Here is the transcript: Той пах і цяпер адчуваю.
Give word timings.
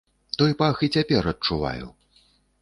Той 0.41 0.55
пах 0.61 0.79
і 0.87 0.89
цяпер 0.95 1.29
адчуваю. 1.33 1.85